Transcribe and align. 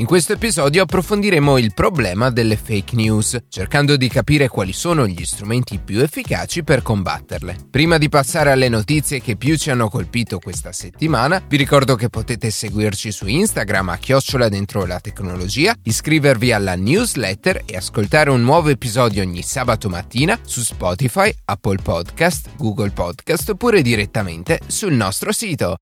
In 0.00 0.06
questo 0.06 0.32
episodio 0.32 0.84
approfondiremo 0.84 1.58
il 1.58 1.74
problema 1.74 2.30
delle 2.30 2.56
fake 2.56 2.96
news, 2.96 3.36
cercando 3.50 3.98
di 3.98 4.08
capire 4.08 4.48
quali 4.48 4.72
sono 4.72 5.06
gli 5.06 5.26
strumenti 5.26 5.78
più 5.78 6.00
efficaci 6.00 6.64
per 6.64 6.80
combatterle. 6.80 7.66
Prima 7.68 7.98
di 7.98 8.08
passare 8.08 8.50
alle 8.50 8.70
notizie 8.70 9.20
che 9.20 9.36
più 9.36 9.58
ci 9.58 9.68
hanno 9.68 9.90
colpito 9.90 10.38
questa 10.38 10.72
settimana, 10.72 11.42
vi 11.46 11.58
ricordo 11.58 11.96
che 11.96 12.08
potete 12.08 12.48
seguirci 12.50 13.12
su 13.12 13.26
Instagram 13.26 13.90
a 13.90 13.98
chiocciola 13.98 14.48
dentro 14.48 14.86
la 14.86 15.00
tecnologia, 15.00 15.76
iscrivervi 15.82 16.50
alla 16.50 16.76
newsletter 16.76 17.64
e 17.66 17.76
ascoltare 17.76 18.30
un 18.30 18.40
nuovo 18.40 18.70
episodio 18.70 19.20
ogni 19.20 19.42
sabato 19.42 19.90
mattina 19.90 20.38
su 20.40 20.62
Spotify, 20.62 21.30
Apple 21.44 21.82
Podcast, 21.82 22.48
Google 22.56 22.92
Podcast 22.92 23.50
oppure 23.50 23.82
direttamente 23.82 24.60
sul 24.66 24.94
nostro 24.94 25.30
sito. 25.30 25.76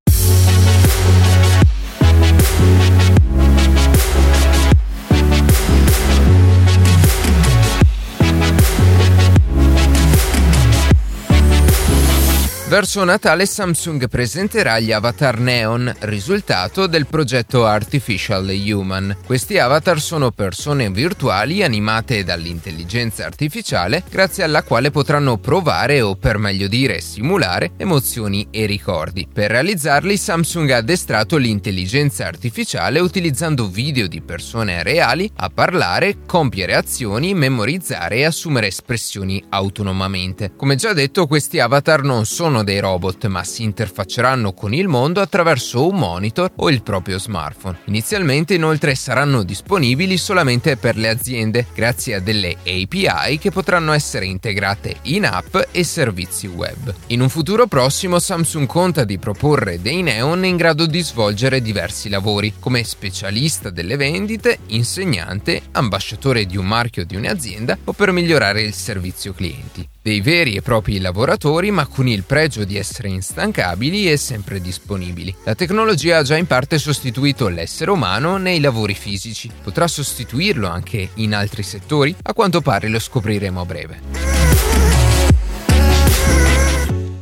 Verso 12.69 13.03
Natale 13.03 13.47
Samsung 13.47 14.07
presenterà 14.07 14.77
gli 14.77 14.91
avatar 14.91 15.39
Neon, 15.39 15.91
risultato 16.01 16.85
del 16.85 17.07
progetto 17.07 17.65
Artificial 17.65 18.47
Human. 18.47 19.17
Questi 19.25 19.57
avatar 19.57 19.99
sono 19.99 20.29
persone 20.29 20.91
virtuali 20.91 21.63
animate 21.63 22.23
dall'intelligenza 22.23 23.25
artificiale 23.25 24.03
grazie 24.07 24.43
alla 24.43 24.61
quale 24.61 24.91
potranno 24.91 25.37
provare 25.37 26.01
o 26.01 26.15
per 26.15 26.37
meglio 26.37 26.67
dire 26.67 27.01
simulare 27.01 27.71
emozioni 27.75 28.47
e 28.51 28.67
ricordi. 28.67 29.27
Per 29.33 29.49
realizzarli 29.49 30.15
Samsung 30.15 30.69
ha 30.69 30.77
addestrato 30.77 31.37
l'intelligenza 31.37 32.27
artificiale 32.27 32.99
utilizzando 32.99 33.67
video 33.67 34.05
di 34.05 34.21
persone 34.21 34.83
reali 34.83 35.27
a 35.37 35.49
parlare, 35.49 36.17
compiere 36.27 36.75
azioni, 36.75 37.33
memorizzare 37.33 38.17
e 38.17 38.25
assumere 38.25 38.67
espressioni 38.67 39.43
autonomamente. 39.49 40.51
Come 40.55 40.75
già 40.75 40.93
detto 40.93 41.25
questi 41.25 41.59
avatar 41.59 42.03
non 42.03 42.25
sono 42.25 42.57
sono 42.59 42.63
dei 42.63 42.79
robot 42.79 43.27
ma 43.27 43.43
si 43.43 43.63
interfacceranno 43.63 44.53
con 44.53 44.73
il 44.73 44.87
mondo 44.87 45.21
attraverso 45.21 45.87
un 45.87 45.97
monitor 45.97 46.51
o 46.55 46.69
il 46.69 46.81
proprio 46.81 47.19
smartphone. 47.19 47.79
Inizialmente 47.85 48.53
inoltre 48.53 48.95
saranno 48.95 49.43
disponibili 49.43 50.17
solamente 50.17 50.75
per 50.77 50.97
le 50.97 51.09
aziende 51.09 51.67
grazie 51.73 52.15
a 52.15 52.19
delle 52.19 52.57
API 52.59 53.37
che 53.39 53.51
potranno 53.51 53.93
essere 53.93 54.25
integrate 54.25 54.97
in 55.03 55.25
app 55.25 55.55
e 55.71 55.83
servizi 55.83 56.47
web. 56.47 56.93
In 57.07 57.21
un 57.21 57.29
futuro 57.29 57.67
prossimo 57.67 58.19
Samsung 58.19 58.67
conta 58.67 59.03
di 59.03 59.17
proporre 59.17 59.81
dei 59.81 60.01
neon 60.01 60.45
in 60.45 60.57
grado 60.57 60.85
di 60.85 61.01
svolgere 61.01 61.61
diversi 61.61 62.09
lavori 62.09 62.53
come 62.59 62.83
specialista 62.83 63.69
delle 63.69 63.95
vendite, 63.95 64.59
insegnante, 64.67 65.61
ambasciatore 65.71 66.45
di 66.45 66.57
un 66.57 66.65
marchio 66.65 67.05
di 67.05 67.15
un'azienda 67.15 67.77
o 67.85 67.93
per 67.93 68.11
migliorare 68.11 68.61
il 68.61 68.73
servizio 68.73 69.33
clienti 69.33 69.87
dei 70.01 70.21
veri 70.21 70.55
e 70.55 70.61
propri 70.61 70.99
lavoratori 70.99 71.71
ma 71.71 71.85
con 71.85 72.07
il 72.07 72.23
pregio 72.23 72.63
di 72.63 72.77
essere 72.77 73.09
instancabili 73.09 74.09
e 74.09 74.17
sempre 74.17 74.61
disponibili. 74.61 75.35
La 75.43 75.55
tecnologia 75.55 76.17
ha 76.17 76.23
già 76.23 76.37
in 76.37 76.47
parte 76.47 76.77
sostituito 76.77 77.47
l'essere 77.47 77.91
umano 77.91 78.37
nei 78.37 78.59
lavori 78.59 78.93
fisici, 78.93 79.49
potrà 79.63 79.87
sostituirlo 79.87 80.67
anche 80.67 81.09
in 81.15 81.33
altri 81.33 81.63
settori? 81.63 82.15
A 82.23 82.33
quanto 82.33 82.61
pare 82.61 82.87
lo 82.87 82.99
scopriremo 82.99 83.61
a 83.61 83.65
breve. 83.65 84.28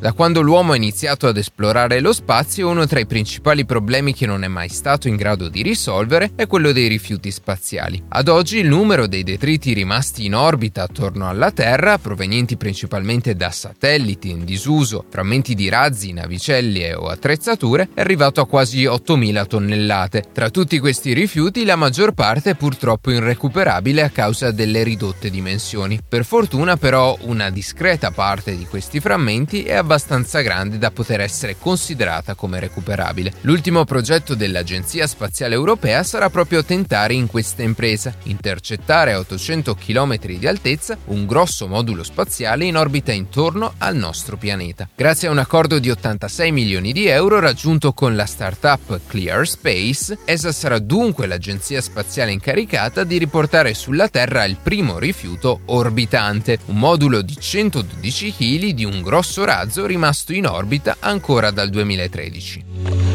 Da 0.07 0.13
quando 0.13 0.40
l'uomo 0.40 0.72
ha 0.72 0.78
iniziato 0.78 1.28
ad 1.28 1.35
esplorare 1.35 2.00
lo 2.00 2.13
spazio, 2.13 2.69
uno 2.69 2.88
tra 2.88 3.01
i 3.01 3.06
principali 3.06 3.66
problemi 3.66 4.13
che 4.13 4.25
non 4.25 4.45
è 4.45 4.47
mai 4.47 4.69
stato 4.69 5.09
in 5.09 5.18
grado 5.18 5.50
di 5.50 5.62
risolvere 5.62 6.31
è 6.34 6.47
quello 6.47 6.72
dei 6.72 6.88
rifiuti 6.88 7.29
spaziali. 7.29 8.01
Ad 8.07 8.29
oggi 8.29 8.59
il 8.59 8.69
numero 8.69 9.06
dei 9.06 9.23
detriti 9.23 9.73
rimasti 9.73 10.23
in 10.23 10.34
orbita 10.34 10.84
attorno 10.84 11.28
alla 11.28 11.51
Terra, 11.51 11.97
provenienti 11.97 12.56
principalmente 12.56 13.35
da 13.35 13.51
satelliti 13.51 14.29
in 14.29 14.46
disuso, 14.46 15.03
frammenti 15.09 15.53
di 15.56 15.67
razzi, 15.67 16.13
navicelle 16.13 16.94
o 16.94 17.07
attrezzature, 17.07 17.90
è 17.94 18.00
arrivato 18.00 18.40
a 18.40 18.47
quasi 18.47 18.85
8.000 18.85 19.46
tonnellate. 19.46 20.23
Tra 20.31 20.50
tutti 20.50 20.79
questi 20.79 21.12
rifiuti 21.12 21.66
la 21.66 21.75
maggior 21.75 22.13
parte 22.13 22.51
è 22.51 22.56
purtroppo 22.56 23.12
irrecuperabile 23.12 24.03
a 24.03 24.09
causa 24.09 24.51
delle 24.51 24.84
ridotte 24.84 25.29
dimensioni. 25.29 26.00
Per 26.07 26.23
fortuna 26.23 26.78
però 26.78 27.17
una 27.23 27.50
discreta 27.50 28.12
parte 28.12 28.56
di 28.56 28.66
questi 28.66 29.01
frammenti 29.01 29.63
è 29.63 29.73
abbastanza 29.73 29.96
grande 30.41 30.78
da 30.78 30.91
poter 30.91 31.22
essere 31.22 31.58
considerata 31.58 32.35
come 32.35 32.59
recuperabile. 32.59 33.34
L'ultimo 33.41 33.84
progetto 33.85 34.35
dell'Agenzia 34.35 35.08
Spaziale 35.08 35.56
Europea 35.56 36.03
sarà 36.03 36.30
proprio 36.30 36.63
tentare 36.63 37.13
in 37.13 37.28
questa 37.28 37.63
impresa 37.63 38.13
intercettare 38.24 39.13
a 39.13 39.19
800 39.19 39.75
km 39.75 40.18
di 40.18 40.47
altezza 40.47 40.97
un 41.06 41.25
grosso 41.25 41.68
modulo 41.68 42.03
spaziale 42.03 42.66
in 42.66 42.78
orbita 42.78 43.12
intorno 43.12 43.74
al 43.78 43.96
nostro 43.96 44.38
pianeta. 44.38 44.88
Grazie 44.96 45.28
a 45.28 45.31
un 45.31 45.40
accordo 45.40 45.80
di 45.80 45.90
86 45.90 46.52
milioni 46.52 46.94
di 46.94 47.08
euro 47.08 47.40
raggiunto 47.40 47.94
con 47.94 48.16
la 48.16 48.25
startup 48.25 49.00
Clear 49.08 49.47
Space, 49.47 50.18
essa 50.25 50.52
sarà 50.52 50.79
dunque 50.79 51.28
l'agenzia 51.28 51.81
spaziale 51.81 52.31
incaricata 52.31 53.03
di 53.03 53.18
riportare 53.18 53.74
sulla 53.74 54.08
Terra 54.09 54.44
il 54.46 54.58
primo 54.62 55.00
rifiuto 55.00 55.62
orbitante, 55.66 56.59
un 56.66 56.78
modulo 56.78 57.22
di 57.22 57.35
112 57.40 58.34
kg 58.34 58.69
di 58.69 58.85
un 58.85 59.02
grosso 59.02 59.44
razzo 59.44 59.76
mezzo 59.77 59.85
rimasto 59.85 60.33
in 60.33 60.47
orbita 60.47 60.97
ancora 60.99 61.51
dal 61.51 61.69
2013. 61.69 63.06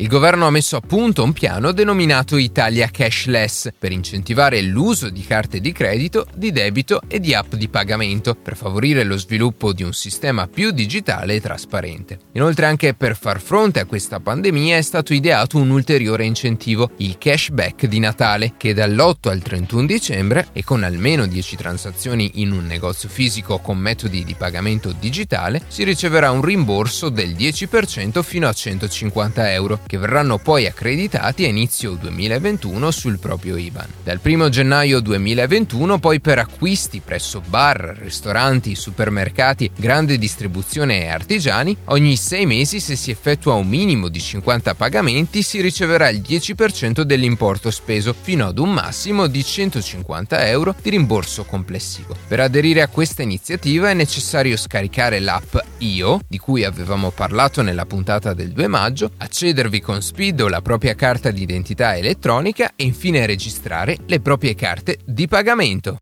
Il 0.00 0.08
governo 0.08 0.46
ha 0.46 0.50
messo 0.50 0.76
a 0.76 0.80
punto 0.80 1.22
un 1.22 1.34
piano 1.34 1.72
denominato 1.72 2.38
Italia 2.38 2.88
Cashless 2.90 3.68
per 3.78 3.92
incentivare 3.92 4.62
l'uso 4.62 5.10
di 5.10 5.22
carte 5.22 5.60
di 5.60 5.72
credito, 5.72 6.26
di 6.34 6.52
debito 6.52 7.02
e 7.06 7.20
di 7.20 7.34
app 7.34 7.52
di 7.52 7.68
pagamento 7.68 8.34
per 8.34 8.56
favorire 8.56 9.04
lo 9.04 9.18
sviluppo 9.18 9.74
di 9.74 9.82
un 9.82 9.92
sistema 9.92 10.46
più 10.46 10.70
digitale 10.70 11.34
e 11.34 11.40
trasparente. 11.42 12.18
Inoltre 12.32 12.64
anche 12.64 12.94
per 12.94 13.14
far 13.14 13.42
fronte 13.42 13.78
a 13.78 13.84
questa 13.84 14.20
pandemia 14.20 14.78
è 14.78 14.80
stato 14.80 15.12
ideato 15.12 15.58
un 15.58 15.68
ulteriore 15.68 16.24
incentivo, 16.24 16.92
il 16.96 17.18
cashback 17.18 17.84
di 17.84 17.98
Natale, 17.98 18.54
che 18.56 18.72
dall'8 18.72 19.28
al 19.28 19.42
31 19.42 19.84
dicembre 19.84 20.48
e 20.54 20.64
con 20.64 20.82
almeno 20.82 21.26
10 21.26 21.56
transazioni 21.56 22.30
in 22.36 22.52
un 22.52 22.64
negozio 22.64 23.10
fisico 23.10 23.58
con 23.58 23.76
metodi 23.76 24.24
di 24.24 24.34
pagamento 24.34 24.94
digitale 24.98 25.60
si 25.68 25.84
riceverà 25.84 26.30
un 26.30 26.40
rimborso 26.40 27.10
del 27.10 27.32
10% 27.32 28.22
fino 28.22 28.48
a 28.48 28.52
150 28.54 29.52
euro 29.52 29.88
che 29.90 29.98
verranno 29.98 30.38
poi 30.38 30.68
accreditati 30.68 31.42
a 31.44 31.48
inizio 31.48 31.94
2021 31.94 32.92
sul 32.92 33.18
proprio 33.18 33.56
IBAN. 33.56 33.88
Dal 34.04 34.20
1 34.22 34.48
gennaio 34.48 35.00
2021 35.00 35.98
poi 35.98 36.20
per 36.20 36.38
acquisti 36.38 37.02
presso 37.04 37.42
bar, 37.44 37.96
ristoranti, 37.98 38.76
supermercati, 38.76 39.68
grande 39.74 40.16
distribuzione 40.16 41.02
e 41.02 41.08
artigiani, 41.08 41.76
ogni 41.86 42.14
6 42.14 42.46
mesi 42.46 42.78
se 42.78 42.94
si 42.94 43.10
effettua 43.10 43.54
un 43.54 43.66
minimo 43.66 44.06
di 44.06 44.20
50 44.20 44.74
pagamenti 44.74 45.42
si 45.42 45.60
riceverà 45.60 46.08
il 46.08 46.20
10% 46.20 47.00
dell'importo 47.00 47.72
speso 47.72 48.14
fino 48.14 48.46
ad 48.46 48.58
un 48.60 48.70
massimo 48.70 49.26
di 49.26 49.42
150 49.42 50.46
euro 50.46 50.72
di 50.80 50.90
rimborso 50.90 51.42
complessivo. 51.42 52.14
Per 52.28 52.38
aderire 52.38 52.82
a 52.82 52.86
questa 52.86 53.22
iniziativa 53.22 53.90
è 53.90 53.94
necessario 53.94 54.56
scaricare 54.56 55.18
l'app 55.18 55.56
IO, 55.78 56.20
di 56.28 56.38
cui 56.38 56.62
avevamo 56.62 57.10
parlato 57.10 57.62
nella 57.62 57.86
puntata 57.86 58.34
del 58.34 58.52
2 58.52 58.68
maggio, 58.68 59.10
accedervi 59.16 59.78
con 59.80 60.02
Speed 60.02 60.40
o 60.40 60.48
la 60.48 60.62
propria 60.62 60.94
carta 60.94 61.30
di 61.30 61.42
identità 61.42 61.96
elettronica 61.96 62.72
e 62.76 62.84
infine 62.84 63.26
registrare 63.26 63.96
le 64.06 64.20
proprie 64.20 64.54
carte 64.54 64.98
di 65.04 65.26
pagamento. 65.26 65.98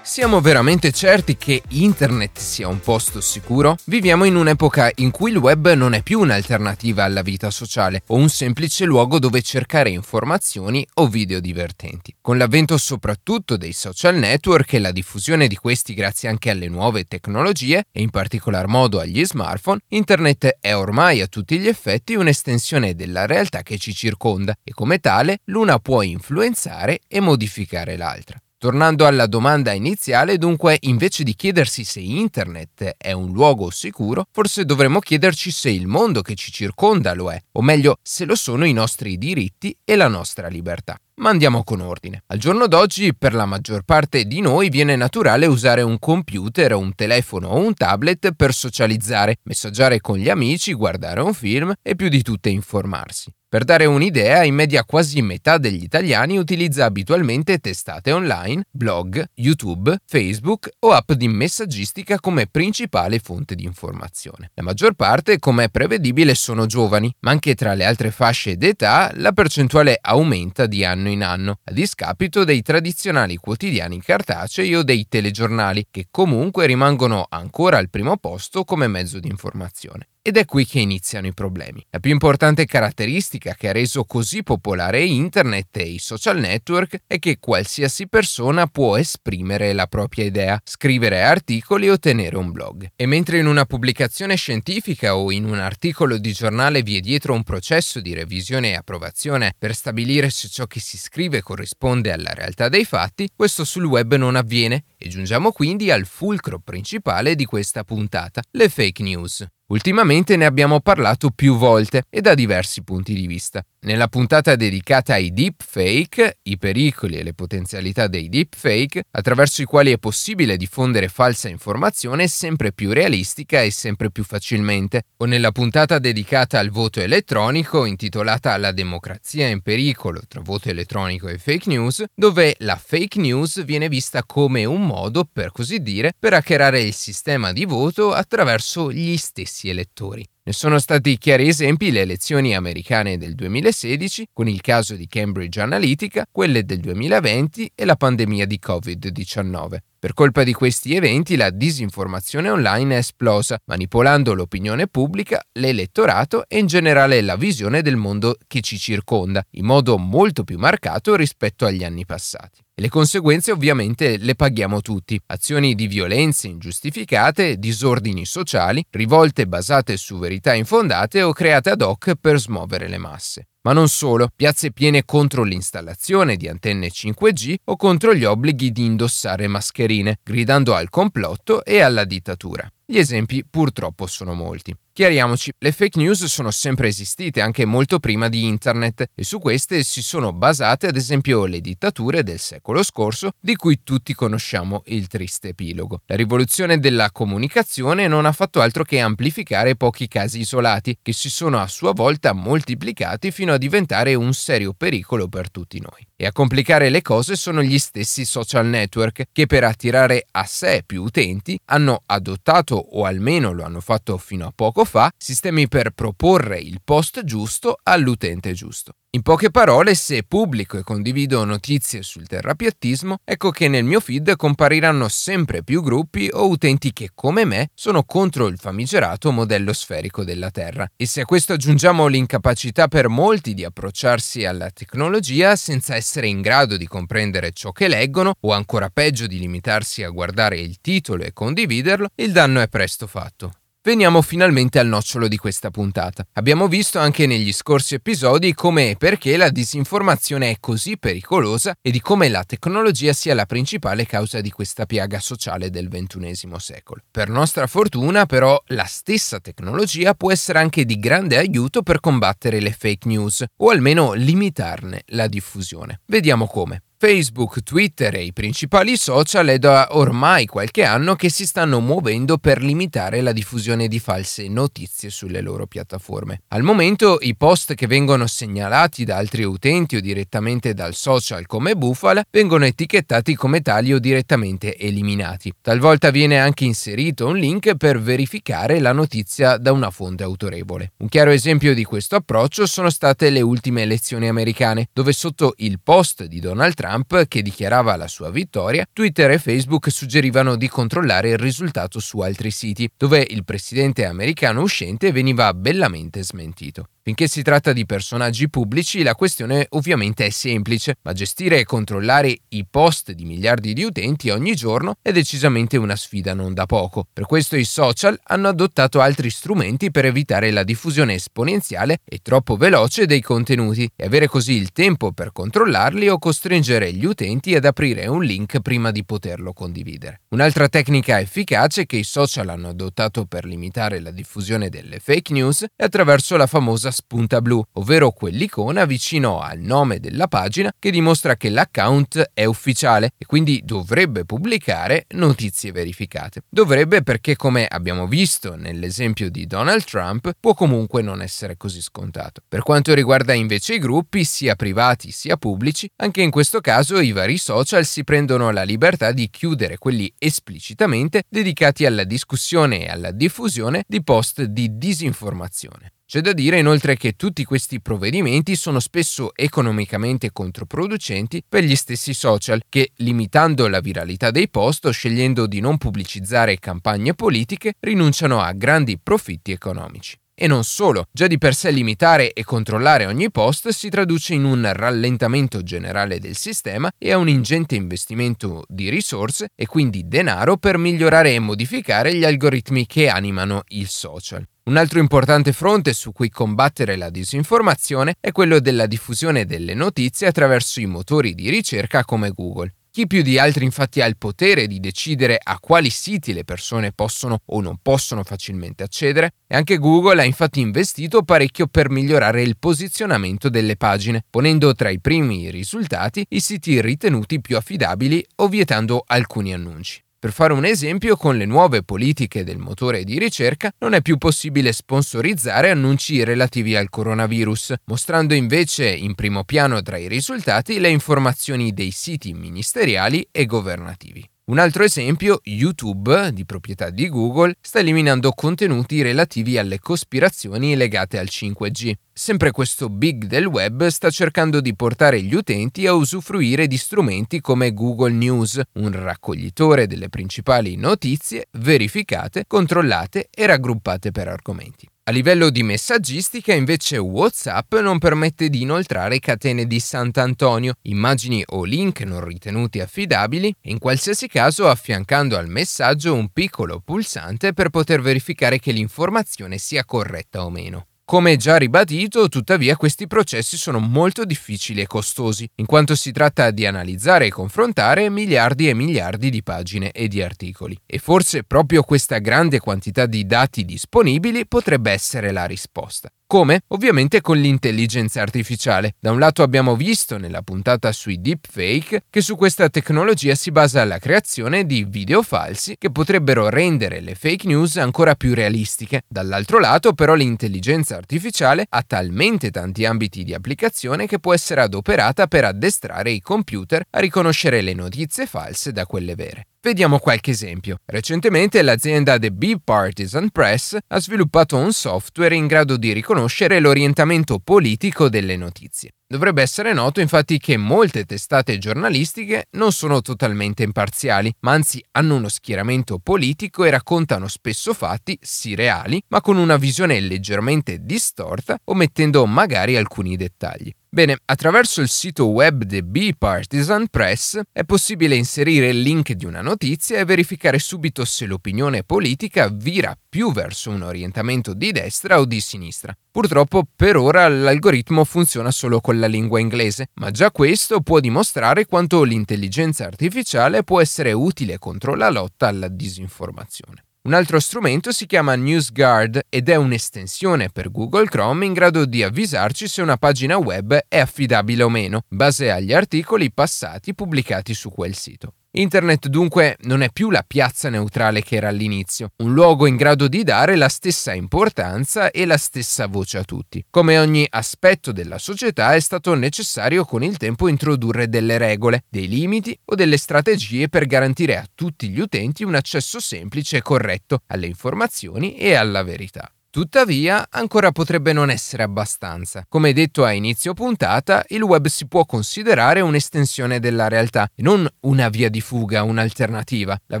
Siamo 0.14 0.40
veramente 0.40 0.92
certi 0.92 1.36
che 1.36 1.60
internet 1.70 2.38
sia 2.38 2.68
un 2.68 2.78
posto 2.78 3.20
sicuro? 3.20 3.76
Viviamo 3.86 4.22
in 4.22 4.36
un'epoca 4.36 4.88
in 4.98 5.10
cui 5.10 5.32
il 5.32 5.38
web 5.38 5.72
non 5.72 5.92
è 5.92 6.02
più 6.02 6.20
un'alternativa 6.20 7.02
alla 7.02 7.22
vita 7.22 7.50
sociale 7.50 8.04
o 8.06 8.14
un 8.14 8.28
semplice 8.28 8.84
luogo 8.84 9.18
dove 9.18 9.42
cercare 9.42 9.90
informazioni 9.90 10.86
o 10.94 11.08
video 11.08 11.40
divertenti. 11.40 12.14
Con 12.20 12.38
l'avvento 12.38 12.78
soprattutto 12.78 13.56
dei 13.56 13.72
social 13.72 14.14
network 14.14 14.74
e 14.74 14.78
la 14.78 14.92
diffusione 14.92 15.48
di 15.48 15.56
questi 15.56 15.94
grazie 15.94 16.28
anche 16.28 16.50
alle 16.50 16.68
nuove 16.68 17.06
tecnologie 17.08 17.86
e 17.90 18.00
in 18.00 18.10
particolar 18.10 18.68
modo 18.68 19.00
agli 19.00 19.24
smartphone, 19.24 19.80
internet 19.88 20.58
è 20.60 20.76
ormai 20.76 21.22
a 21.22 21.26
tutti 21.26 21.58
gli 21.58 21.66
effetti 21.66 22.14
un'estensione 22.14 22.94
della 22.94 23.26
realtà 23.26 23.62
che 23.62 23.78
ci 23.78 23.92
circonda 23.92 24.54
e 24.62 24.72
come 24.74 25.00
tale 25.00 25.40
l'una 25.46 25.80
può 25.80 26.02
influenzare 26.02 27.00
e 27.08 27.18
modificare 27.18 27.96
l'altra. 27.96 28.38
Tornando 28.64 29.04
alla 29.04 29.26
domanda 29.26 29.72
iniziale, 29.72 30.38
dunque, 30.38 30.78
invece 30.84 31.22
di 31.22 31.34
chiedersi 31.34 31.84
se 31.84 32.00
Internet 32.00 32.94
è 32.96 33.12
un 33.12 33.30
luogo 33.30 33.68
sicuro, 33.68 34.24
forse 34.32 34.64
dovremmo 34.64 35.00
chiederci 35.00 35.50
se 35.50 35.68
il 35.68 35.86
mondo 35.86 36.22
che 36.22 36.34
ci 36.34 36.50
circonda 36.50 37.12
lo 37.12 37.30
è, 37.30 37.38
o 37.52 37.60
meglio, 37.60 37.98
se 38.00 38.24
lo 38.24 38.34
sono 38.34 38.64
i 38.64 38.72
nostri 38.72 39.18
diritti 39.18 39.76
e 39.84 39.96
la 39.96 40.08
nostra 40.08 40.48
libertà. 40.48 40.98
Ma 41.16 41.30
andiamo 41.30 41.62
con 41.62 41.80
ordine. 41.80 42.24
Al 42.26 42.38
giorno 42.38 42.66
d'oggi 42.66 43.14
per 43.14 43.34
la 43.34 43.46
maggior 43.46 43.82
parte 43.84 44.24
di 44.24 44.40
noi 44.40 44.68
viene 44.68 44.96
naturale 44.96 45.46
usare 45.46 45.82
un 45.82 46.00
computer, 46.00 46.72
un 46.74 46.92
telefono 46.94 47.48
o 47.48 47.58
un 47.58 47.72
tablet 47.72 48.32
per 48.32 48.52
socializzare, 48.52 49.36
messaggiare 49.44 50.00
con 50.00 50.16
gli 50.18 50.28
amici, 50.28 50.72
guardare 50.72 51.20
un 51.20 51.32
film 51.32 51.72
e 51.82 51.94
più 51.94 52.08
di 52.08 52.20
tutte 52.22 52.48
informarsi. 52.48 53.32
Per 53.54 53.62
dare 53.62 53.84
un'idea, 53.84 54.42
in 54.42 54.52
media 54.52 54.82
quasi 54.82 55.22
metà 55.22 55.58
degli 55.58 55.84
italiani 55.84 56.38
utilizza 56.38 56.86
abitualmente 56.86 57.58
testate 57.58 58.10
online, 58.10 58.64
blog, 58.68 59.24
YouTube, 59.34 59.96
Facebook 60.04 60.70
o 60.80 60.90
app 60.90 61.12
di 61.12 61.28
messaggistica 61.28 62.18
come 62.18 62.48
principale 62.48 63.20
fonte 63.20 63.54
di 63.54 63.62
informazione. 63.62 64.50
La 64.54 64.64
maggior 64.64 64.94
parte, 64.94 65.38
come 65.38 65.64
è 65.64 65.68
prevedibile, 65.68 66.34
sono 66.34 66.66
giovani, 66.66 67.14
ma 67.20 67.30
anche 67.30 67.54
tra 67.54 67.74
le 67.74 67.84
altre 67.84 68.10
fasce 68.10 68.56
d'età 68.56 69.12
la 69.14 69.30
percentuale 69.30 69.98
aumenta 70.00 70.66
di 70.66 70.84
anno 71.04 71.08
in 71.10 71.22
anno, 71.22 71.58
a 71.64 71.72
discapito 71.72 72.44
dei 72.44 72.62
tradizionali 72.62 73.36
quotidiani 73.36 74.00
cartacei 74.00 74.74
o 74.74 74.82
dei 74.82 75.06
telegiornali, 75.08 75.88
che 75.90 76.06
comunque 76.10 76.66
rimangono 76.66 77.26
ancora 77.28 77.78
al 77.78 77.90
primo 77.90 78.16
posto 78.16 78.64
come 78.64 78.86
mezzo 78.86 79.20
di 79.20 79.28
informazione. 79.28 80.08
Ed 80.26 80.38
è 80.38 80.46
qui 80.46 80.64
che 80.64 80.80
iniziano 80.80 81.26
i 81.26 81.34
problemi. 81.34 81.84
La 81.90 81.98
più 81.98 82.10
importante 82.10 82.64
caratteristica 82.64 83.52
che 83.52 83.68
ha 83.68 83.72
reso 83.72 84.04
così 84.04 84.42
popolare 84.42 85.04
Internet 85.04 85.76
e 85.76 85.82
i 85.82 85.98
social 85.98 86.38
network 86.38 87.02
è 87.06 87.18
che 87.18 87.36
qualsiasi 87.38 88.08
persona 88.08 88.66
può 88.66 88.96
esprimere 88.96 89.74
la 89.74 89.86
propria 89.86 90.24
idea, 90.24 90.58
scrivere 90.64 91.20
articoli 91.20 91.90
o 91.90 91.98
tenere 91.98 92.38
un 92.38 92.52
blog. 92.52 92.92
E 92.96 93.04
mentre 93.04 93.36
in 93.36 93.46
una 93.46 93.66
pubblicazione 93.66 94.36
scientifica 94.36 95.14
o 95.14 95.30
in 95.30 95.44
un 95.44 95.58
articolo 95.58 96.16
di 96.16 96.32
giornale 96.32 96.80
vi 96.80 96.96
è 96.96 97.00
dietro 97.00 97.34
un 97.34 97.42
processo 97.42 98.00
di 98.00 98.14
revisione 98.14 98.70
e 98.70 98.76
approvazione 98.76 99.54
per 99.58 99.74
stabilire 99.74 100.30
se 100.30 100.48
ciò 100.48 100.64
che 100.64 100.80
si 100.80 100.96
scrive 100.96 101.42
corrisponde 101.42 102.10
alla 102.10 102.32
realtà 102.32 102.70
dei 102.70 102.86
fatti, 102.86 103.28
questo 103.36 103.64
sul 103.64 103.84
web 103.84 104.14
non 104.14 104.36
avviene 104.36 104.84
e 104.96 105.06
giungiamo 105.10 105.52
quindi 105.52 105.90
al 105.90 106.06
fulcro 106.06 106.58
principale 106.60 107.34
di 107.34 107.44
questa 107.44 107.84
puntata, 107.84 108.40
le 108.52 108.70
fake 108.70 109.02
news. 109.02 109.46
Ultimamente 109.66 110.36
ne 110.36 110.44
abbiamo 110.44 110.80
parlato 110.80 111.30
più 111.30 111.56
volte 111.56 112.02
e 112.10 112.20
da 112.20 112.34
diversi 112.34 112.82
punti 112.82 113.14
di 113.14 113.26
vista. 113.26 113.64
Nella 113.84 114.08
puntata 114.08 114.56
dedicata 114.56 115.12
ai 115.12 115.30
deepfake, 115.30 116.38
i 116.44 116.56
pericoli 116.56 117.18
e 117.18 117.22
le 117.22 117.34
potenzialità 117.34 118.06
dei 118.06 118.30
deepfake, 118.30 119.04
attraverso 119.10 119.60
i 119.60 119.66
quali 119.66 119.92
è 119.92 119.98
possibile 119.98 120.56
diffondere 120.56 121.08
falsa 121.08 121.50
informazione 121.50 122.26
sempre 122.26 122.72
più 122.72 122.94
realistica 122.94 123.60
e 123.60 123.70
sempre 123.70 124.10
più 124.10 124.24
facilmente, 124.24 125.02
o 125.18 125.26
nella 125.26 125.52
puntata 125.52 125.98
dedicata 125.98 126.58
al 126.58 126.70
voto 126.70 127.00
elettronico, 127.00 127.84
intitolata 127.84 128.56
La 128.56 128.72
democrazia 128.72 129.48
in 129.48 129.60
pericolo 129.60 130.22
tra 130.26 130.40
voto 130.40 130.70
elettronico 130.70 131.28
e 131.28 131.36
fake 131.36 131.68
news, 131.68 132.04
dove 132.14 132.54
la 132.60 132.80
fake 132.82 133.20
news 133.20 133.62
viene 133.66 133.90
vista 133.90 134.24
come 134.24 134.64
un 134.64 134.80
modo, 134.86 135.28
per 135.30 135.52
così 135.52 135.82
dire, 135.82 136.14
per 136.18 136.32
hackerare 136.32 136.80
il 136.80 136.94
sistema 136.94 137.52
di 137.52 137.66
voto 137.66 138.14
attraverso 138.14 138.90
gli 138.90 139.14
stessi 139.18 139.68
elettori. 139.68 140.26
Ne 140.46 140.52
sono 140.52 140.78
stati 140.78 141.16
chiari 141.16 141.48
esempi 141.48 141.90
le 141.90 142.02
elezioni 142.02 142.54
americane 142.54 143.16
del 143.16 143.34
2016, 143.34 144.28
con 144.30 144.46
il 144.46 144.60
caso 144.60 144.94
di 144.94 145.06
Cambridge 145.06 145.58
Analytica, 145.58 146.26
quelle 146.30 146.66
del 146.66 146.80
2020 146.80 147.72
e 147.74 147.84
la 147.86 147.96
pandemia 147.96 148.44
di 148.44 148.60
Covid-19. 148.62 149.76
Per 149.98 150.12
colpa 150.12 150.42
di 150.42 150.52
questi 150.52 150.94
eventi 150.94 151.36
la 151.36 151.48
disinformazione 151.48 152.50
online 152.50 152.96
è 152.96 152.98
esplosa, 152.98 153.58
manipolando 153.64 154.34
l'opinione 154.34 154.86
pubblica, 154.86 155.42
l'elettorato 155.52 156.44
e 156.46 156.58
in 156.58 156.66
generale 156.66 157.22
la 157.22 157.36
visione 157.36 157.80
del 157.80 157.96
mondo 157.96 158.36
che 158.46 158.60
ci 158.60 158.76
circonda, 158.76 159.42
in 159.52 159.64
modo 159.64 159.96
molto 159.96 160.44
più 160.44 160.58
marcato 160.58 161.16
rispetto 161.16 161.64
agli 161.64 161.84
anni 161.84 162.04
passati. 162.04 162.63
E 162.76 162.82
le 162.82 162.88
conseguenze 162.88 163.52
ovviamente 163.52 164.16
le 164.16 164.34
paghiamo 164.34 164.80
tutti. 164.80 165.20
Azioni 165.26 165.76
di 165.76 165.86
violenze 165.86 166.48
ingiustificate, 166.48 167.56
disordini 167.56 168.26
sociali, 168.26 168.84
rivolte 168.90 169.46
basate 169.46 169.96
su 169.96 170.18
verità 170.18 170.54
infondate 170.54 171.22
o 171.22 171.32
create 171.32 171.70
ad 171.70 171.82
hoc 171.82 172.16
per 172.16 172.40
smuovere 172.40 172.88
le 172.88 172.98
masse. 172.98 173.46
Ma 173.66 173.72
non 173.72 173.88
solo, 173.88 174.28
piazze 174.34 174.72
piene 174.72 175.06
contro 175.06 175.42
l'installazione 175.42 176.36
di 176.36 176.48
antenne 176.48 176.88
5G 176.88 177.54
o 177.64 177.76
contro 177.76 178.14
gli 178.14 178.24
obblighi 178.24 178.70
di 178.70 178.84
indossare 178.84 179.48
mascherine, 179.48 180.18
gridando 180.22 180.74
al 180.74 180.90
complotto 180.90 181.64
e 181.64 181.80
alla 181.80 182.04
dittatura. 182.04 182.70
Gli 182.86 182.98
esempi 182.98 183.42
purtroppo 183.48 184.06
sono 184.06 184.34
molti. 184.34 184.76
Chiariamoci, 184.92 185.50
le 185.58 185.72
fake 185.72 185.98
news 185.98 186.24
sono 186.26 186.52
sempre 186.52 186.86
esistite 186.86 187.40
anche 187.40 187.64
molto 187.64 187.98
prima 187.98 188.28
di 188.28 188.44
internet 188.44 189.06
e 189.12 189.24
su 189.24 189.40
queste 189.40 189.82
si 189.82 190.02
sono 190.02 190.32
basate 190.32 190.86
ad 190.86 190.94
esempio 190.94 191.46
le 191.46 191.60
dittature 191.60 192.22
del 192.22 192.38
secolo 192.38 192.80
scorso 192.84 193.30
di 193.40 193.56
cui 193.56 193.80
tutti 193.82 194.14
conosciamo 194.14 194.82
il 194.86 195.08
triste 195.08 195.48
epilogo. 195.48 196.02
La 196.06 196.14
rivoluzione 196.14 196.78
della 196.78 197.10
comunicazione 197.10 198.06
non 198.06 198.24
ha 198.24 198.30
fatto 198.30 198.60
altro 198.60 198.84
che 198.84 199.00
amplificare 199.00 199.74
pochi 199.74 200.06
casi 200.06 200.40
isolati 200.40 200.96
che 201.02 201.12
si 201.12 201.28
sono 201.28 201.58
a 201.58 201.66
sua 201.66 201.92
volta 201.92 202.32
moltiplicati 202.32 203.32
fino 203.32 203.52
a 203.52 203.53
diventare 203.58 204.14
un 204.14 204.32
serio 204.32 204.72
pericolo 204.72 205.28
per 205.28 205.50
tutti 205.50 205.80
noi. 205.80 206.06
E 206.24 206.26
a 206.26 206.32
complicare 206.32 206.88
le 206.88 207.02
cose 207.02 207.36
sono 207.36 207.62
gli 207.62 207.78
stessi 207.78 208.24
social 208.24 208.64
network 208.64 209.24
che 209.30 209.44
per 209.44 209.62
attirare 209.62 210.26
a 210.30 210.46
sé 210.46 210.82
più 210.86 211.02
utenti 211.02 211.60
hanno 211.66 212.02
adottato 212.06 212.76
o 212.76 213.04
almeno 213.04 213.52
lo 213.52 213.62
hanno 213.62 213.82
fatto 213.82 214.16
fino 214.16 214.46
a 214.46 214.52
poco 214.54 214.86
fa 214.86 215.12
sistemi 215.18 215.68
per 215.68 215.90
proporre 215.90 216.58
il 216.58 216.80
post 216.82 217.24
giusto 217.24 217.76
all'utente 217.82 218.54
giusto. 218.54 218.94
In 219.14 219.22
poche 219.22 219.52
parole, 219.52 219.94
se 219.94 220.24
pubblico 220.24 220.76
e 220.76 220.82
condivido 220.82 221.44
notizie 221.44 222.02
sul 222.02 222.26
terrapiattismo, 222.26 223.18
ecco 223.22 223.50
che 223.50 223.68
nel 223.68 223.84
mio 223.84 224.00
feed 224.00 224.34
compariranno 224.34 225.06
sempre 225.06 225.62
più 225.62 225.84
gruppi 225.84 226.28
o 226.32 226.48
utenti 226.48 226.92
che, 226.92 227.10
come 227.14 227.44
me, 227.44 227.68
sono 227.74 228.02
contro 228.02 228.48
il 228.48 228.58
famigerato 228.58 229.30
modello 229.30 229.72
sferico 229.72 230.24
della 230.24 230.50
Terra. 230.50 230.90
E 230.96 231.06
se 231.06 231.20
a 231.20 231.24
questo 231.26 231.52
aggiungiamo 231.52 232.08
l'incapacità 232.08 232.88
per 232.88 233.06
molti 233.06 233.54
di 233.54 233.64
approcciarsi 233.64 234.44
alla 234.46 234.70
tecnologia 234.70 235.54
senza 235.54 235.94
essere 235.94 236.13
in 236.22 236.40
grado 236.40 236.76
di 236.76 236.86
comprendere 236.86 237.52
ciò 237.52 237.72
che 237.72 237.88
leggono, 237.88 238.34
o 238.40 238.52
ancora 238.52 238.90
peggio 238.90 239.26
di 239.26 239.38
limitarsi 239.38 240.02
a 240.02 240.10
guardare 240.10 240.58
il 240.58 240.78
titolo 240.80 241.24
e 241.24 241.32
condividerlo, 241.32 242.08
il 242.16 242.32
danno 242.32 242.60
è 242.60 242.68
presto 242.68 243.06
fatto. 243.06 243.63
Veniamo 243.86 244.22
finalmente 244.22 244.78
al 244.78 244.86
nocciolo 244.86 245.28
di 245.28 245.36
questa 245.36 245.70
puntata. 245.70 246.26
Abbiamo 246.36 246.68
visto 246.68 246.98
anche 246.98 247.26
negli 247.26 247.52
scorsi 247.52 247.96
episodi 247.96 248.54
come 248.54 248.92
e 248.92 248.96
perché 248.96 249.36
la 249.36 249.50
disinformazione 249.50 250.48
è 250.48 250.56
così 250.58 250.96
pericolosa 250.96 251.74
e 251.82 251.90
di 251.90 252.00
come 252.00 252.30
la 252.30 252.44
tecnologia 252.44 253.12
sia 253.12 253.34
la 253.34 253.44
principale 253.44 254.06
causa 254.06 254.40
di 254.40 254.48
questa 254.48 254.86
piaga 254.86 255.20
sociale 255.20 255.68
del 255.68 255.88
XXI 255.90 256.48
secolo. 256.56 257.02
Per 257.10 257.28
nostra 257.28 257.66
fortuna, 257.66 258.24
però, 258.24 258.58
la 258.68 258.86
stessa 258.86 259.38
tecnologia 259.38 260.14
può 260.14 260.32
essere 260.32 260.60
anche 260.60 260.86
di 260.86 260.98
grande 260.98 261.36
aiuto 261.36 261.82
per 261.82 262.00
combattere 262.00 262.60
le 262.60 262.72
fake 262.72 263.06
news 263.06 263.44
o 263.58 263.68
almeno 263.68 264.14
limitarne 264.14 265.02
la 265.08 265.26
diffusione. 265.26 266.00
Vediamo 266.06 266.46
come. 266.46 266.84
Facebook, 267.06 267.62
Twitter 267.62 268.14
e 268.14 268.24
i 268.24 268.32
principali 268.32 268.96
social 268.96 269.48
è 269.48 269.58
da 269.58 269.88
ormai 269.90 270.46
qualche 270.46 270.84
anno 270.84 271.16
che 271.16 271.28
si 271.28 271.44
stanno 271.44 271.78
muovendo 271.80 272.38
per 272.38 272.62
limitare 272.62 273.20
la 273.20 273.32
diffusione 273.32 273.88
di 273.88 273.98
false 273.98 274.48
notizie 274.48 275.10
sulle 275.10 275.42
loro 275.42 275.66
piattaforme. 275.66 276.44
Al 276.48 276.62
momento 276.62 277.18
i 277.20 277.36
post 277.36 277.74
che 277.74 277.86
vengono 277.86 278.26
segnalati 278.26 279.04
da 279.04 279.18
altri 279.18 279.44
utenti 279.44 279.96
o 279.96 280.00
direttamente 280.00 280.72
dal 280.72 280.94
social 280.94 281.44
come 281.44 281.76
bufala 281.76 282.24
vengono 282.30 282.64
etichettati 282.64 283.34
come 283.34 283.60
tali 283.60 283.92
o 283.92 283.98
direttamente 283.98 284.74
eliminati. 284.74 285.52
Talvolta 285.60 286.08
viene 286.08 286.38
anche 286.38 286.64
inserito 286.64 287.26
un 287.26 287.36
link 287.36 287.76
per 287.76 288.00
verificare 288.00 288.80
la 288.80 288.92
notizia 288.92 289.58
da 289.58 289.72
una 289.72 289.90
fonte 289.90 290.22
autorevole. 290.22 290.92
Un 290.96 291.08
chiaro 291.08 291.32
esempio 291.32 291.74
di 291.74 291.84
questo 291.84 292.16
approccio 292.16 292.64
sono 292.64 292.88
state 292.88 293.28
le 293.28 293.42
ultime 293.42 293.82
elezioni 293.82 294.26
americane, 294.26 294.88
dove 294.90 295.12
sotto 295.12 295.52
il 295.58 295.80
post 295.82 296.24
di 296.24 296.40
Donald 296.40 296.72
Trump 296.72 296.92
Trump, 296.94 297.26
che 297.26 297.42
dichiarava 297.42 297.96
la 297.96 298.06
sua 298.06 298.30
vittoria, 298.30 298.86
Twitter 298.92 299.32
e 299.32 299.38
Facebook 299.38 299.90
suggerivano 299.90 300.54
di 300.54 300.68
controllare 300.68 301.30
il 301.30 301.38
risultato 301.38 301.98
su 301.98 302.20
altri 302.20 302.52
siti, 302.52 302.88
dove 302.96 303.26
il 303.28 303.44
presidente 303.44 304.04
americano 304.04 304.62
uscente 304.62 305.10
veniva 305.10 305.52
bellamente 305.54 306.22
smentito. 306.22 306.88
Finché 307.02 307.28
si 307.28 307.42
tratta 307.42 307.74
di 307.74 307.84
personaggi 307.84 308.48
pubblici, 308.48 309.02
la 309.02 309.14
questione 309.14 309.66
ovviamente 309.70 310.24
è 310.24 310.30
semplice, 310.30 310.96
ma 311.02 311.12
gestire 311.12 311.58
e 311.58 311.64
controllare 311.64 312.34
i 312.48 312.64
post 312.64 313.12
di 313.12 313.26
miliardi 313.26 313.74
di 313.74 313.84
utenti 313.84 314.30
ogni 314.30 314.54
giorno 314.54 314.96
è 315.02 315.12
decisamente 315.12 315.76
una 315.76 315.96
sfida 315.96 316.32
non 316.32 316.54
da 316.54 316.64
poco. 316.64 317.06
Per 317.12 317.26
questo 317.26 317.56
i 317.56 317.64
social 317.64 318.18
hanno 318.22 318.48
adottato 318.48 319.02
altri 319.02 319.28
strumenti 319.28 319.90
per 319.90 320.06
evitare 320.06 320.50
la 320.50 320.62
diffusione 320.62 321.12
esponenziale 321.12 321.98
e 322.06 322.20
troppo 322.22 322.56
veloce 322.56 323.04
dei 323.04 323.20
contenuti 323.20 323.86
e 323.94 324.06
avere 324.06 324.26
così 324.26 324.54
il 324.54 324.72
tempo 324.72 325.12
per 325.12 325.30
controllarli 325.30 326.08
o 326.08 326.18
costringere 326.18 326.73
gli 326.82 327.04
utenti 327.04 327.54
ad 327.54 327.64
aprire 327.64 328.06
un 328.06 328.22
link 328.22 328.60
prima 328.60 328.90
di 328.90 329.04
poterlo 329.04 329.52
condividere. 329.52 330.22
Un'altra 330.28 330.68
tecnica 330.68 331.20
efficace 331.20 331.86
che 331.86 331.96
i 331.96 332.04
social 332.04 332.48
hanno 332.48 332.68
adottato 332.68 333.24
per 333.26 333.44
limitare 333.44 334.00
la 334.00 334.10
diffusione 334.10 334.68
delle 334.68 334.98
fake 334.98 335.32
news 335.32 335.64
è 335.76 335.84
attraverso 335.84 336.36
la 336.36 336.46
famosa 336.46 336.90
spunta 336.90 337.40
blu, 337.40 337.62
ovvero 337.72 338.10
quell'icona 338.10 338.84
vicino 338.84 339.40
al 339.40 339.58
nome 339.58 340.00
della 340.00 340.26
pagina 340.26 340.72
che 340.78 340.90
dimostra 340.90 341.36
che 341.36 341.50
l'account 341.50 342.30
è 342.34 342.44
ufficiale 342.44 343.12
e 343.16 343.26
quindi 343.26 343.62
dovrebbe 343.64 344.24
pubblicare 344.24 345.06
notizie 345.10 345.72
verificate. 345.72 346.42
Dovrebbe 346.48 347.02
perché, 347.02 347.36
come 347.36 347.66
abbiamo 347.66 348.06
visto 348.06 348.56
nell'esempio 348.56 349.30
di 349.30 349.46
Donald 349.46 349.84
Trump, 349.84 350.32
può 350.38 350.54
comunque 350.54 351.02
non 351.02 351.22
essere 351.22 351.56
così 351.56 351.80
scontato. 351.80 352.42
Per 352.46 352.62
quanto 352.62 352.94
riguarda 352.94 353.32
invece 353.32 353.74
i 353.74 353.78
gruppi, 353.78 354.24
sia 354.24 354.54
privati 354.54 355.10
sia 355.10 355.36
pubblici, 355.36 355.88
anche 355.96 356.22
in 356.22 356.30
questo 356.30 356.60
caso 356.64 356.98
i 356.98 357.12
vari 357.12 357.36
social 357.36 357.84
si 357.84 358.04
prendono 358.04 358.50
la 358.50 358.62
libertà 358.62 359.12
di 359.12 359.28
chiudere 359.28 359.76
quelli 359.76 360.10
esplicitamente 360.16 361.24
dedicati 361.28 361.84
alla 361.84 362.04
discussione 362.04 362.86
e 362.86 362.88
alla 362.88 363.10
diffusione 363.10 363.84
di 363.86 364.02
post 364.02 364.44
di 364.44 364.78
disinformazione. 364.78 365.92
C'è 366.06 366.22
da 366.22 366.32
dire 366.32 366.58
inoltre 366.58 366.96
che 366.96 367.16
tutti 367.16 367.44
questi 367.44 367.82
provvedimenti 367.82 368.56
sono 368.56 368.80
spesso 368.80 369.32
economicamente 369.34 370.32
controproducenti 370.32 371.44
per 371.46 371.64
gli 371.64 371.76
stessi 371.76 372.14
social 372.14 372.62
che, 372.70 372.92
limitando 372.96 373.68
la 373.68 373.80
viralità 373.80 374.30
dei 374.30 374.48
post 374.48 374.86
o 374.86 374.90
scegliendo 374.90 375.46
di 375.46 375.60
non 375.60 375.76
pubblicizzare 375.76 376.58
campagne 376.58 377.12
politiche, 377.12 377.74
rinunciano 377.78 378.40
a 378.40 378.52
grandi 378.52 378.98
profitti 378.98 379.52
economici. 379.52 380.16
E 380.36 380.48
non 380.48 380.64
solo, 380.64 381.06
già 381.12 381.28
di 381.28 381.38
per 381.38 381.54
sé 381.54 381.70
limitare 381.70 382.32
e 382.32 382.42
controllare 382.42 383.06
ogni 383.06 383.30
post 383.30 383.68
si 383.68 383.88
traduce 383.88 384.34
in 384.34 384.42
un 384.42 384.68
rallentamento 384.72 385.62
generale 385.62 386.18
del 386.18 386.34
sistema 386.34 386.90
e 386.98 387.12
a 387.12 387.18
un 387.18 387.28
ingente 387.28 387.76
investimento 387.76 388.64
di 388.66 388.90
risorse 388.90 389.50
e 389.54 389.66
quindi 389.66 390.08
denaro 390.08 390.56
per 390.56 390.76
migliorare 390.76 391.34
e 391.34 391.38
modificare 391.38 392.16
gli 392.16 392.24
algoritmi 392.24 392.84
che 392.84 393.08
animano 393.08 393.62
il 393.68 393.86
social. 393.86 394.44
Un 394.64 394.76
altro 394.76 394.98
importante 394.98 395.52
fronte 395.52 395.92
su 395.92 396.10
cui 396.10 396.30
combattere 396.30 396.96
la 396.96 397.10
disinformazione 397.10 398.16
è 398.18 398.32
quello 398.32 398.58
della 398.58 398.86
diffusione 398.86 399.44
delle 399.44 399.74
notizie 399.74 400.26
attraverso 400.26 400.80
i 400.80 400.86
motori 400.86 401.34
di 401.34 401.48
ricerca 401.48 402.04
come 402.04 402.30
Google. 402.30 402.74
Chi 402.94 403.08
più 403.08 403.22
di 403.22 403.40
altri 403.40 403.64
infatti 403.64 404.00
ha 404.00 404.06
il 404.06 404.16
potere 404.16 404.68
di 404.68 404.78
decidere 404.78 405.36
a 405.42 405.58
quali 405.58 405.90
siti 405.90 406.32
le 406.32 406.44
persone 406.44 406.92
possono 406.92 407.40
o 407.46 407.60
non 407.60 407.78
possono 407.82 408.22
facilmente 408.22 408.84
accedere 408.84 409.32
e 409.48 409.56
anche 409.56 409.78
Google 409.78 410.20
ha 410.20 410.24
infatti 410.24 410.60
investito 410.60 411.24
parecchio 411.24 411.66
per 411.66 411.90
migliorare 411.90 412.42
il 412.42 412.56
posizionamento 412.56 413.48
delle 413.48 413.76
pagine, 413.76 414.24
ponendo 414.30 414.76
tra 414.76 414.90
i 414.90 415.00
primi 415.00 415.50
risultati 415.50 416.24
i 416.28 416.38
siti 416.38 416.80
ritenuti 416.80 417.40
più 417.40 417.56
affidabili 417.56 418.24
o 418.36 418.46
vietando 418.46 419.02
alcuni 419.04 419.52
annunci. 419.52 420.03
Per 420.24 420.32
fare 420.32 420.54
un 420.54 420.64
esempio, 420.64 421.16
con 421.16 421.36
le 421.36 421.44
nuove 421.44 421.82
politiche 421.82 422.44
del 422.44 422.56
motore 422.56 423.04
di 423.04 423.18
ricerca 423.18 423.70
non 423.80 423.92
è 423.92 424.00
più 424.00 424.16
possibile 424.16 424.72
sponsorizzare 424.72 425.68
annunci 425.68 426.24
relativi 426.24 426.74
al 426.76 426.88
coronavirus, 426.88 427.74
mostrando 427.84 428.32
invece 428.32 428.88
in 428.88 429.14
primo 429.14 429.44
piano 429.44 429.82
tra 429.82 429.98
i 429.98 430.08
risultati 430.08 430.80
le 430.80 430.88
informazioni 430.88 431.74
dei 431.74 431.90
siti 431.90 432.32
ministeriali 432.32 433.28
e 433.30 433.44
governativi. 433.44 434.26
Un 434.46 434.58
altro 434.58 434.84
esempio, 434.84 435.40
YouTube, 435.44 436.30
di 436.34 436.44
proprietà 436.44 436.90
di 436.90 437.08
Google, 437.08 437.54
sta 437.62 437.78
eliminando 437.78 438.32
contenuti 438.32 439.00
relativi 439.00 439.56
alle 439.56 439.78
cospirazioni 439.78 440.76
legate 440.76 441.18
al 441.18 441.28
5G. 441.30 441.92
Sempre 442.12 442.50
questo 442.50 442.90
big 442.90 443.24
del 443.24 443.46
web 443.46 443.86
sta 443.86 444.10
cercando 444.10 444.60
di 444.60 444.76
portare 444.76 445.22
gli 445.22 445.34
utenti 445.34 445.86
a 445.86 445.94
usufruire 445.94 446.66
di 446.66 446.76
strumenti 446.76 447.40
come 447.40 447.72
Google 447.72 448.12
News, 448.12 448.60
un 448.72 448.92
raccoglitore 448.92 449.86
delle 449.86 450.10
principali 450.10 450.76
notizie 450.76 451.46
verificate, 451.52 452.44
controllate 452.46 453.28
e 453.34 453.46
raggruppate 453.46 454.10
per 454.10 454.28
argomenti. 454.28 454.86
A 455.06 455.12
livello 455.12 455.50
di 455.50 455.62
messaggistica 455.62 456.54
invece 456.54 456.96
WhatsApp 456.96 457.74
non 457.74 457.98
permette 457.98 458.48
di 458.48 458.62
inoltrare 458.62 459.18
catene 459.18 459.66
di 459.66 459.78
Sant'Antonio, 459.78 460.76
immagini 460.84 461.44
o 461.48 461.64
link 461.64 462.00
non 462.00 462.24
ritenuti 462.24 462.80
affidabili 462.80 463.54
e 463.60 463.70
in 463.70 463.78
qualsiasi 463.78 464.28
caso 464.28 464.66
affiancando 464.66 465.36
al 465.36 465.46
messaggio 465.46 466.14
un 466.14 466.30
piccolo 466.30 466.80
pulsante 466.82 467.52
per 467.52 467.68
poter 467.68 468.00
verificare 468.00 468.58
che 468.58 468.72
l'informazione 468.72 469.58
sia 469.58 469.84
corretta 469.84 470.42
o 470.42 470.48
meno. 470.48 470.86
Come 471.06 471.36
già 471.36 471.58
ribadito, 471.58 472.30
tuttavia 472.30 472.76
questi 472.76 473.06
processi 473.06 473.58
sono 473.58 473.78
molto 473.78 474.24
difficili 474.24 474.80
e 474.80 474.86
costosi, 474.86 475.46
in 475.56 475.66
quanto 475.66 475.94
si 475.94 476.12
tratta 476.12 476.50
di 476.50 476.64
analizzare 476.64 477.26
e 477.26 477.30
confrontare 477.30 478.08
miliardi 478.08 478.70
e 478.70 478.74
miliardi 478.74 479.28
di 479.28 479.42
pagine 479.42 479.90
e 479.90 480.08
di 480.08 480.22
articoli. 480.22 480.74
E 480.86 480.96
forse 480.96 481.44
proprio 481.44 481.82
questa 481.82 482.16
grande 482.20 482.58
quantità 482.58 483.04
di 483.04 483.26
dati 483.26 483.66
disponibili 483.66 484.46
potrebbe 484.46 484.92
essere 484.92 485.30
la 485.30 485.44
risposta. 485.44 486.08
Come? 486.34 486.62
Ovviamente 486.70 487.20
con 487.20 487.38
l'intelligenza 487.38 488.20
artificiale. 488.20 488.96
Da 488.98 489.12
un 489.12 489.20
lato 489.20 489.44
abbiamo 489.44 489.76
visto 489.76 490.18
nella 490.18 490.42
puntata 490.42 490.90
sui 490.90 491.20
deepfake 491.20 492.06
che 492.10 492.20
su 492.22 492.34
questa 492.34 492.68
tecnologia 492.68 493.36
si 493.36 493.52
basa 493.52 493.84
la 493.84 494.00
creazione 494.00 494.66
di 494.66 494.82
video 494.82 495.22
falsi 495.22 495.76
che 495.78 495.92
potrebbero 495.92 496.48
rendere 496.48 496.98
le 496.98 497.14
fake 497.14 497.46
news 497.46 497.76
ancora 497.76 498.16
più 498.16 498.34
realistiche. 498.34 499.02
Dall'altro 499.06 499.60
lato 499.60 499.92
però 499.92 500.14
l'intelligenza 500.14 500.96
artificiale 500.96 501.66
ha 501.68 501.84
talmente 501.86 502.50
tanti 502.50 502.84
ambiti 502.84 503.22
di 503.22 503.32
applicazione 503.32 504.08
che 504.08 504.18
può 504.18 504.34
essere 504.34 504.62
adoperata 504.62 505.28
per 505.28 505.44
addestrare 505.44 506.10
i 506.10 506.20
computer 506.20 506.84
a 506.90 506.98
riconoscere 506.98 507.60
le 507.60 507.74
notizie 507.74 508.26
false 508.26 508.72
da 508.72 508.86
quelle 508.86 509.14
vere. 509.14 509.46
Vediamo 509.64 509.98
qualche 509.98 510.30
esempio. 510.30 510.76
Recentemente 510.84 511.62
l'azienda 511.62 512.18
The 512.18 512.30
Bipartisan 512.30 513.30
Press 513.30 513.78
ha 513.86 513.98
sviluppato 513.98 514.58
un 514.58 514.74
software 514.74 515.34
in 515.34 515.46
grado 515.46 515.78
di 515.78 515.94
riconoscere 515.94 516.60
l'orientamento 516.60 517.38
politico 517.42 518.10
delle 518.10 518.36
notizie. 518.36 518.90
Dovrebbe 519.14 519.42
essere 519.42 519.72
noto 519.72 520.00
infatti 520.00 520.38
che 520.38 520.56
molte 520.56 521.04
testate 521.04 521.56
giornalistiche 521.58 522.46
non 522.54 522.72
sono 522.72 523.00
totalmente 523.00 523.62
imparziali, 523.62 524.34
ma 524.40 524.50
anzi 524.50 524.84
hanno 524.90 525.14
uno 525.14 525.28
schieramento 525.28 526.00
politico 526.00 526.64
e 526.64 526.70
raccontano 526.70 527.28
spesso 527.28 527.74
fatti, 527.74 528.18
sì 528.20 528.56
reali, 528.56 529.00
ma 529.10 529.20
con 529.20 529.36
una 529.36 529.56
visione 529.56 530.00
leggermente 530.00 530.78
distorta, 530.82 531.56
omettendo 531.66 532.26
magari 532.26 532.76
alcuni 532.76 533.14
dettagli. 533.14 533.72
Bene, 533.88 534.18
attraverso 534.24 534.80
il 534.80 534.88
sito 534.88 535.26
web 535.26 535.64
The 535.64 535.84
Bipartisan 535.84 536.88
Press 536.88 537.40
è 537.52 537.62
possibile 537.62 538.16
inserire 538.16 538.70
il 538.70 538.80
link 538.80 539.12
di 539.12 539.26
una 539.26 539.42
notizia 539.42 540.00
e 540.00 540.04
verificare 540.04 540.58
subito 540.58 541.04
se 541.04 541.26
l'opinione 541.26 541.84
politica 541.84 542.48
vira 542.48 542.98
più 543.08 543.30
verso 543.30 543.70
un 543.70 543.82
orientamento 543.82 544.54
di 544.54 544.72
destra 544.72 545.20
o 545.20 545.24
di 545.24 545.38
sinistra. 545.38 545.96
Purtroppo 546.14 546.62
per 546.76 546.96
ora 546.96 547.26
l'algoritmo 547.26 548.04
funziona 548.04 548.52
solo 548.52 548.80
con 548.80 549.00
la 549.00 549.08
lingua 549.08 549.40
inglese, 549.40 549.88
ma 549.94 550.12
già 550.12 550.30
questo 550.30 550.80
può 550.80 551.00
dimostrare 551.00 551.66
quanto 551.66 552.04
l'intelligenza 552.04 552.84
artificiale 552.84 553.64
può 553.64 553.80
essere 553.80 554.12
utile 554.12 554.58
contro 554.58 554.94
la 554.94 555.10
lotta 555.10 555.48
alla 555.48 555.66
disinformazione. 555.66 556.84
Un 557.08 557.14
altro 557.14 557.40
strumento 557.40 557.90
si 557.90 558.06
chiama 558.06 558.36
NewsGuard 558.36 559.22
ed 559.28 559.48
è 559.48 559.56
un'estensione 559.56 560.50
per 560.50 560.70
Google 560.70 561.06
Chrome 561.06 561.46
in 561.46 561.52
grado 561.52 561.84
di 561.84 562.04
avvisarci 562.04 562.68
se 562.68 562.80
una 562.80 562.96
pagina 562.96 563.36
web 563.36 563.76
è 563.88 563.98
affidabile 563.98 564.62
o 564.62 564.68
meno, 564.68 565.00
base 565.08 565.50
agli 565.50 565.72
articoli 565.72 566.32
passati 566.32 566.94
pubblicati 566.94 567.54
su 567.54 567.70
quel 567.70 567.96
sito. 567.96 568.34
Internet 568.56 569.08
dunque 569.08 569.56
non 569.62 569.82
è 569.82 569.90
più 569.90 570.10
la 570.10 570.22
piazza 570.24 570.68
neutrale 570.68 571.22
che 571.22 571.34
era 571.34 571.48
all'inizio, 571.48 572.10
un 572.18 572.32
luogo 572.32 572.66
in 572.66 572.76
grado 572.76 573.08
di 573.08 573.24
dare 573.24 573.56
la 573.56 573.68
stessa 573.68 574.14
importanza 574.14 575.10
e 575.10 575.26
la 575.26 575.36
stessa 575.36 575.88
voce 575.88 576.18
a 576.18 576.22
tutti. 576.22 576.64
Come 576.70 576.96
ogni 576.98 577.26
aspetto 577.28 577.90
della 577.90 578.18
società 578.18 578.72
è 578.76 578.78
stato 578.78 579.14
necessario 579.14 579.84
con 579.84 580.04
il 580.04 580.18
tempo 580.18 580.46
introdurre 580.46 581.08
delle 581.08 581.36
regole, 581.36 581.82
dei 581.88 582.06
limiti 582.06 582.56
o 582.66 582.76
delle 582.76 582.96
strategie 582.96 583.68
per 583.68 583.86
garantire 583.86 584.36
a 584.36 584.46
tutti 584.54 584.88
gli 584.88 585.00
utenti 585.00 585.42
un 585.42 585.56
accesso 585.56 585.98
semplice 585.98 586.58
e 586.58 586.62
corretto 586.62 587.22
alle 587.26 587.46
informazioni 587.46 588.36
e 588.36 588.54
alla 588.54 588.84
verità. 588.84 589.28
Tuttavia, 589.54 590.26
ancora 590.30 590.72
potrebbe 590.72 591.12
non 591.12 591.30
essere 591.30 591.62
abbastanza. 591.62 592.44
Come 592.48 592.72
detto 592.72 593.04
a 593.04 593.12
inizio 593.12 593.54
puntata, 593.54 594.24
il 594.30 594.42
web 594.42 594.66
si 594.66 594.88
può 594.88 595.04
considerare 595.04 595.80
un'estensione 595.80 596.58
della 596.58 596.88
realtà 596.88 597.30
e 597.32 597.40
non 597.40 597.64
una 597.82 598.08
via 598.08 598.28
di 598.28 598.40
fuga, 598.40 598.82
un'alternativa. 598.82 599.78
La 599.86 600.00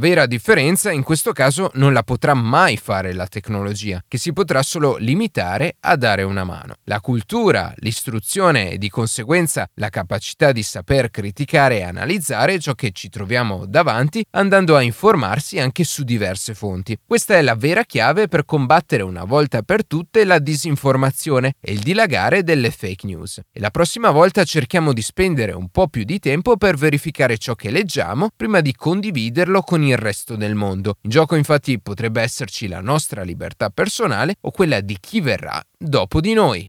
vera 0.00 0.26
differenza 0.26 0.90
in 0.90 1.04
questo 1.04 1.30
caso 1.30 1.70
non 1.74 1.92
la 1.92 2.02
potrà 2.02 2.34
mai 2.34 2.76
fare 2.76 3.12
la 3.12 3.28
tecnologia, 3.28 4.02
che 4.08 4.18
si 4.18 4.32
potrà 4.32 4.60
solo 4.64 4.96
limitare 4.96 5.76
a 5.78 5.94
dare 5.94 6.24
una 6.24 6.42
mano. 6.42 6.74
La 6.86 6.98
cultura, 6.98 7.72
l'istruzione 7.76 8.72
e 8.72 8.78
di 8.78 8.90
conseguenza 8.90 9.68
la 9.74 9.88
capacità 9.88 10.50
di 10.50 10.64
saper 10.64 11.10
criticare 11.12 11.78
e 11.78 11.82
analizzare 11.84 12.58
ciò 12.58 12.74
che 12.74 12.90
ci 12.90 13.08
troviamo 13.08 13.66
davanti 13.66 14.26
andando 14.30 14.74
a 14.74 14.82
informarsi 14.82 15.60
anche 15.60 15.84
su 15.84 16.02
diverse 16.02 16.54
fonti. 16.54 16.98
Questa 17.06 17.36
è 17.36 17.42
la 17.42 17.54
vera 17.54 17.84
chiave 17.84 18.26
per 18.26 18.44
combattere 18.44 19.04
una 19.04 19.22
volta 19.22 19.42
volta 19.44 19.62
per 19.62 19.86
tutte 19.86 20.24
la 20.24 20.38
disinformazione 20.38 21.54
e 21.60 21.72
il 21.72 21.80
dilagare 21.80 22.42
delle 22.42 22.70
fake 22.70 23.06
news. 23.06 23.40
E 23.52 23.60
la 23.60 23.70
prossima 23.70 24.10
volta 24.10 24.42
cerchiamo 24.44 24.92
di 24.92 25.02
spendere 25.02 25.52
un 25.52 25.68
po' 25.68 25.88
più 25.88 26.04
di 26.04 26.18
tempo 26.18 26.56
per 26.56 26.76
verificare 26.76 27.36
ciò 27.36 27.54
che 27.54 27.70
leggiamo 27.70 28.30
prima 28.34 28.60
di 28.60 28.74
condividerlo 28.74 29.60
con 29.60 29.82
il 29.82 29.98
resto 29.98 30.36
del 30.36 30.54
mondo. 30.54 30.96
In 31.02 31.10
gioco 31.10 31.36
infatti 31.36 31.80
potrebbe 31.80 32.22
esserci 32.22 32.66
la 32.66 32.80
nostra 32.80 33.22
libertà 33.22 33.68
personale 33.68 34.36
o 34.40 34.50
quella 34.50 34.80
di 34.80 34.96
chi 34.98 35.20
verrà 35.20 35.62
dopo 35.76 36.20
di 36.20 36.32
noi. 36.32 36.68